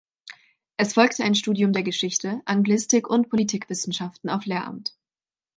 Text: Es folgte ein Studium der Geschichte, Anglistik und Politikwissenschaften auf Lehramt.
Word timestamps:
Es 0.77 0.95
folgte 0.95 1.23
ein 1.23 1.35
Studium 1.35 1.73
der 1.73 1.83
Geschichte, 1.83 2.41
Anglistik 2.45 3.07
und 3.07 3.29
Politikwissenschaften 3.29 4.31
auf 4.31 4.45
Lehramt. 4.45 4.97